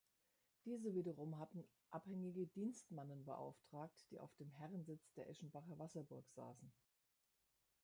Diese 0.65 0.95
wiederum 0.95 1.37
hatten 1.37 1.63
abhängige 1.91 2.47
Dienstmannen 2.47 3.23
beauftragt, 3.23 3.91
die 4.09 4.19
auf 4.19 4.33
dem 4.39 4.49
Herrensitz, 4.53 5.13
der 5.13 5.29
Eschenbacher 5.29 5.77
Wasserburg, 5.77 6.27
saßen. 6.31 6.71